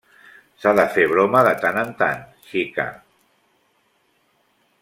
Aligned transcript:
S’ha 0.61 0.71
de 0.79 0.85
fer 0.95 1.05
broma 1.11 1.43
de 1.49 1.51
tant 1.65 1.77
en 1.83 1.93
tant, 2.01 2.25
xica. 2.49 2.89